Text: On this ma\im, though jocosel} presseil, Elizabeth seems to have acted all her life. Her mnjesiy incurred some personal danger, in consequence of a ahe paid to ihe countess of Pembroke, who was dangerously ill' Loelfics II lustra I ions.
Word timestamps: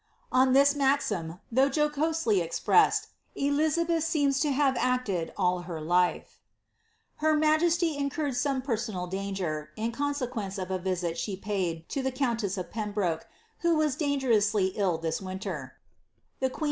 On 0.31 0.53
this 0.53 0.73
ma\im, 0.75 1.39
though 1.51 1.69
jocosel} 1.69 2.43
presseil, 2.65 3.07
Elizabeth 3.35 4.03
seems 4.03 4.39
to 4.39 4.49
have 4.49 4.75
acted 4.79 5.31
all 5.37 5.59
her 5.69 5.79
life. 5.79 6.39
Her 7.17 7.35
mnjesiy 7.37 7.95
incurred 7.97 8.35
some 8.35 8.63
personal 8.63 9.05
danger, 9.05 9.69
in 9.75 9.91
consequence 9.91 10.57
of 10.57 10.71
a 10.71 10.81
ahe 10.83 11.39
paid 11.43 11.87
to 11.89 11.99
ihe 12.03 12.15
countess 12.15 12.57
of 12.57 12.71
Pembroke, 12.71 13.27
who 13.59 13.75
was 13.75 13.95
dangerously 13.95 14.69
ill' 14.69 14.93
Loelfics 14.97 15.21
II 15.21 15.27
lustra 15.35 15.71
I 16.41 16.45
ions. 16.45 16.53